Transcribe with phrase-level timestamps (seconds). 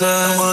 [0.00, 0.43] Need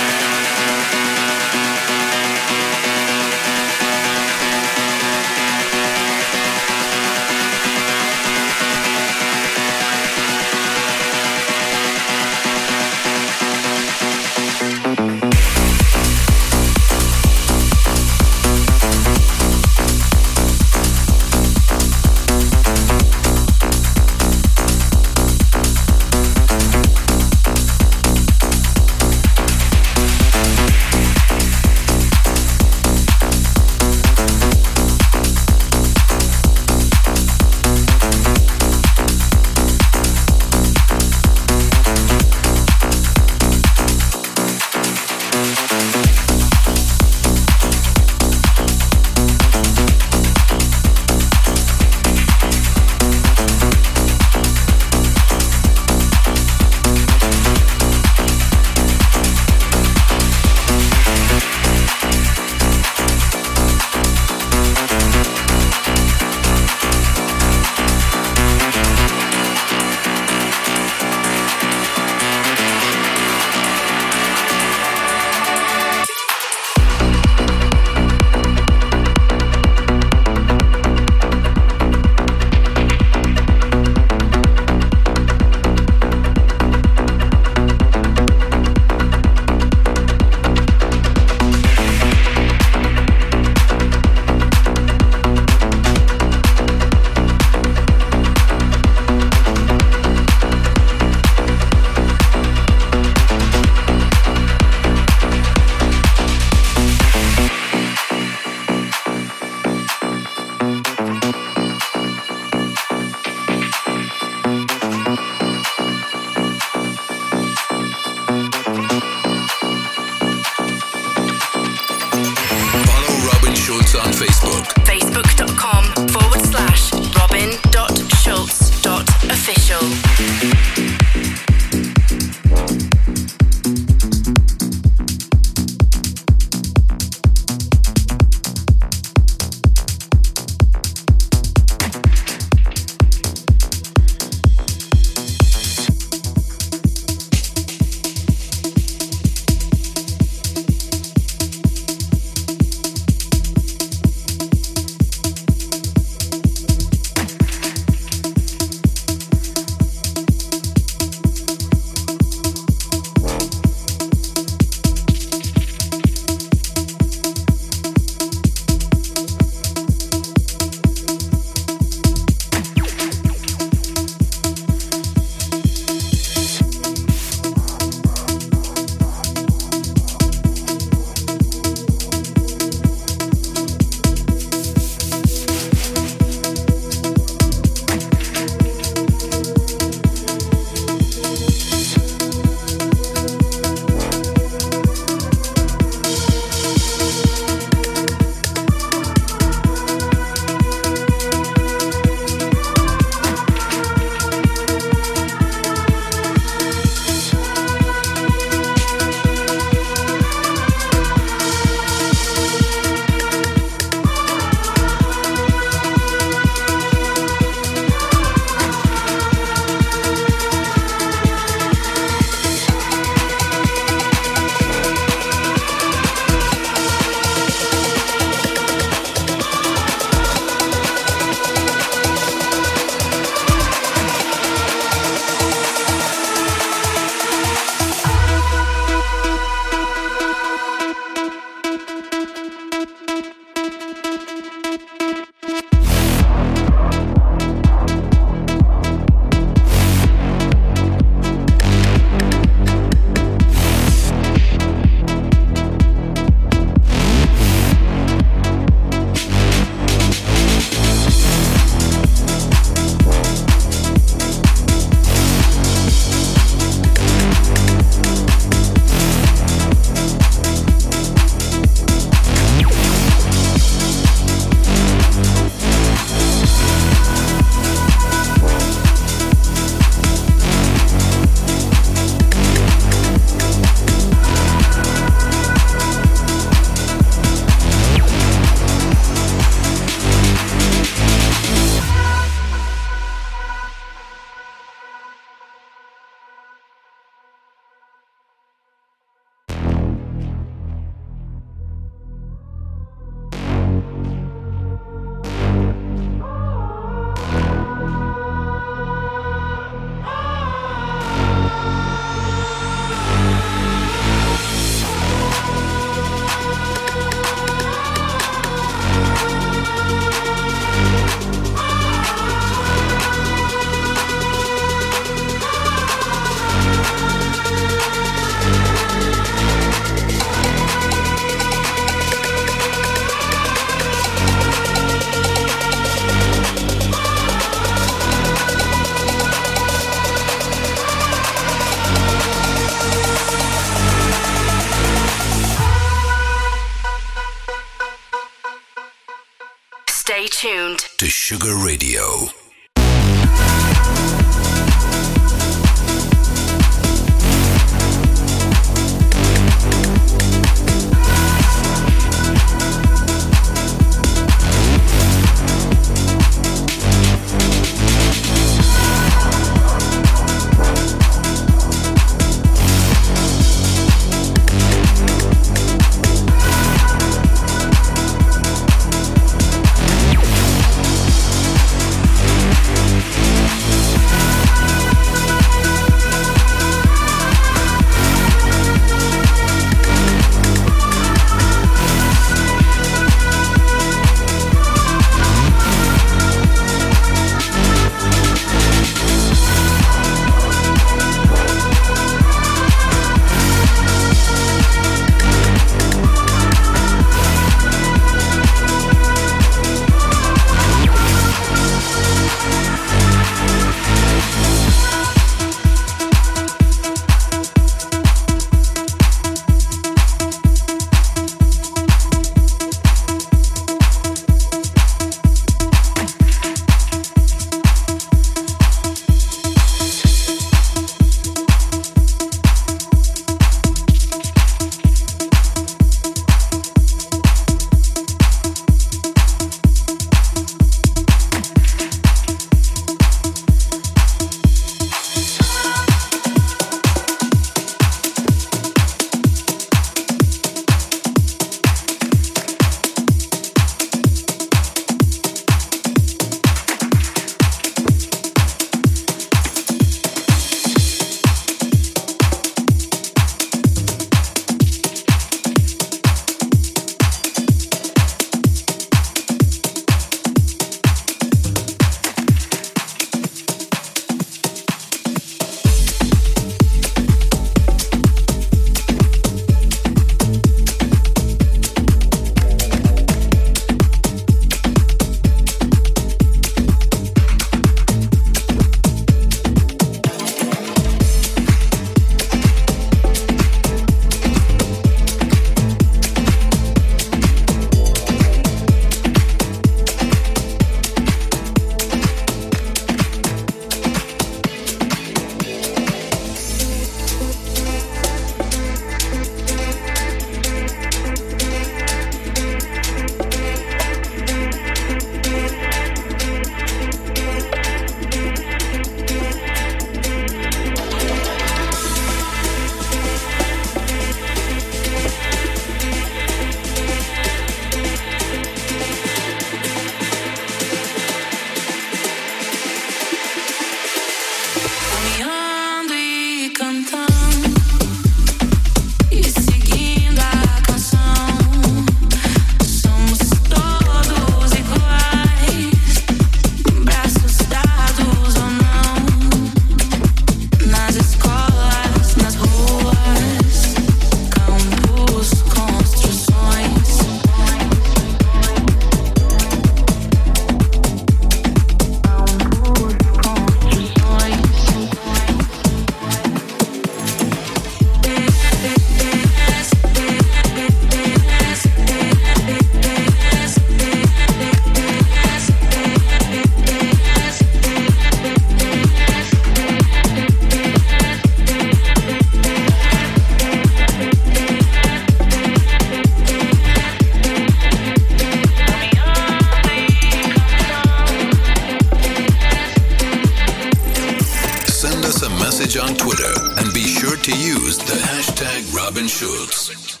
[598.31, 600.00] Hashtag Robin Schulz.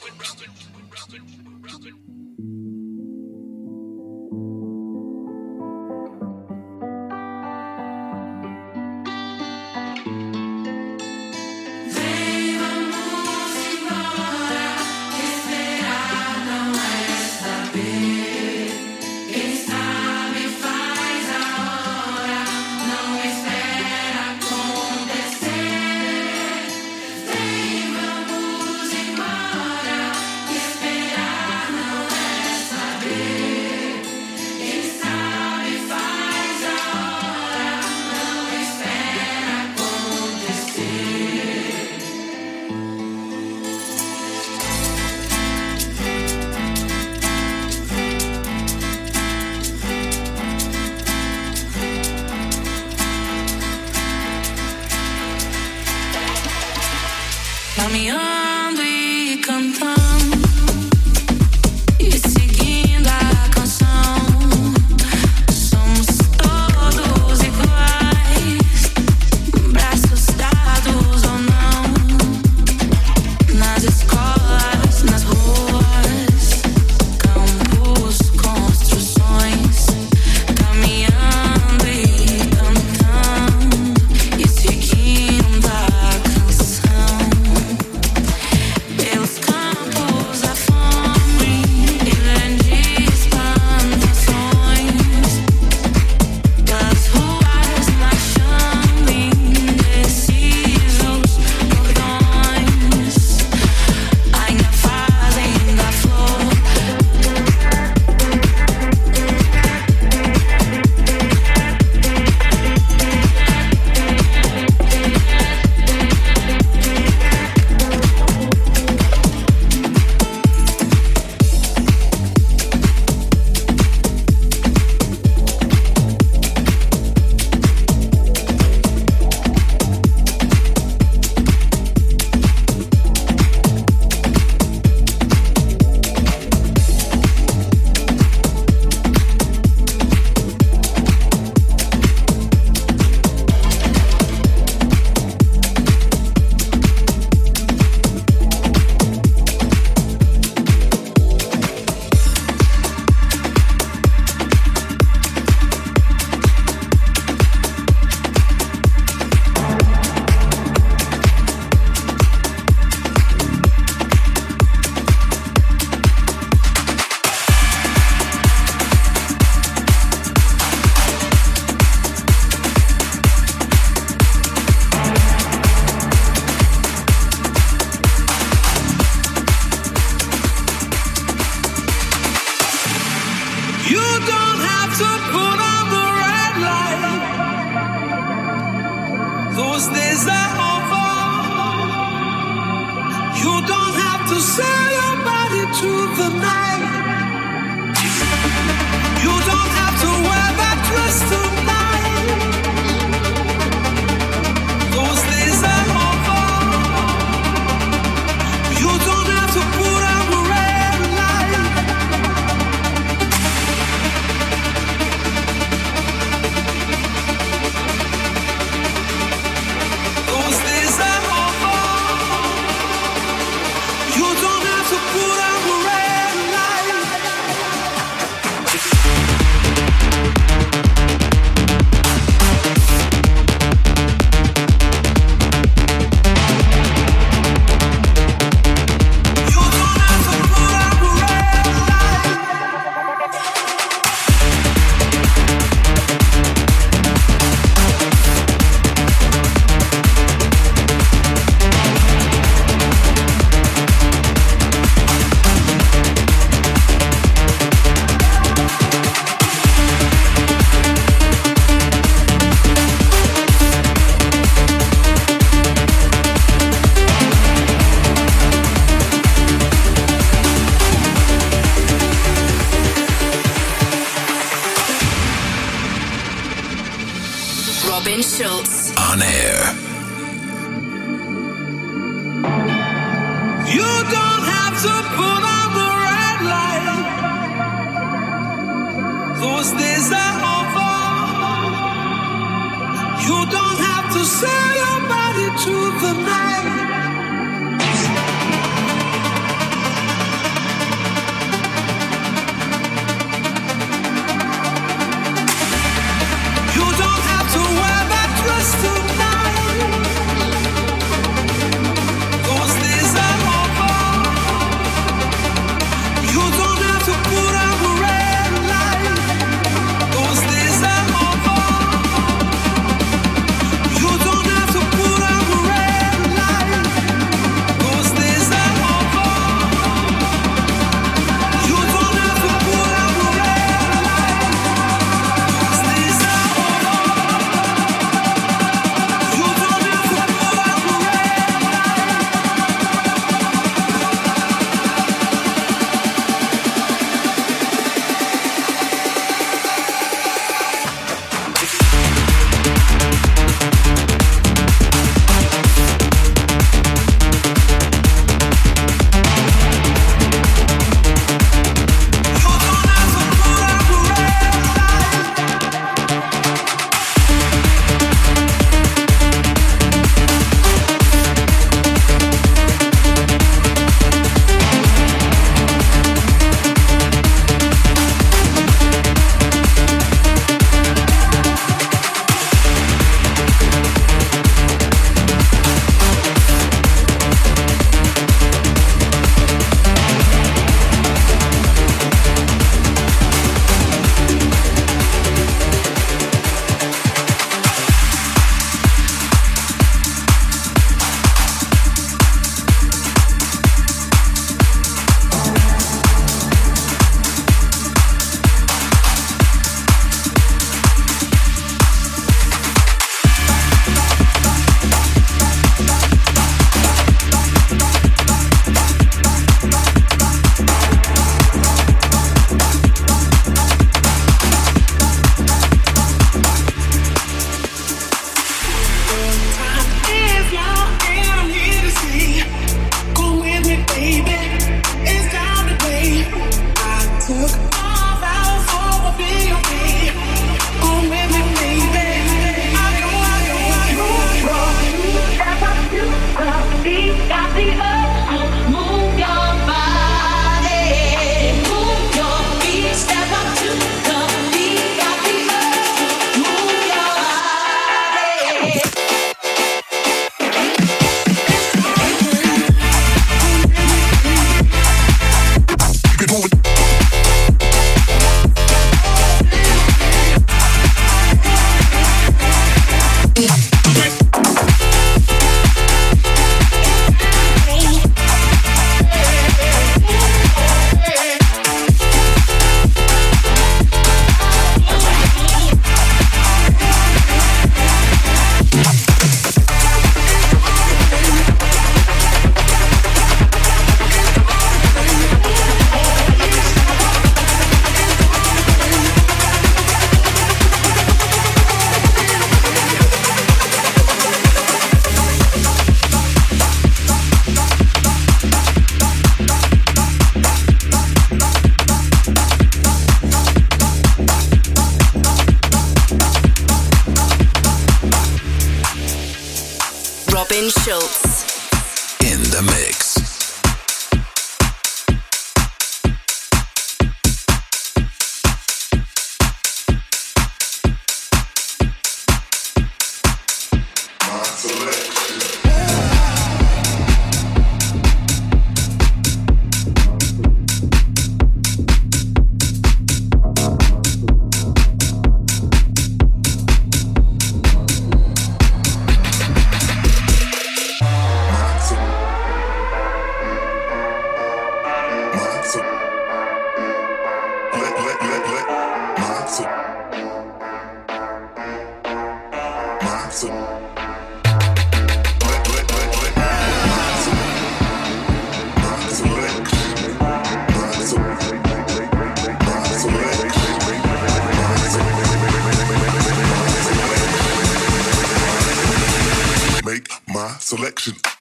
[580.71, 581.40] selection.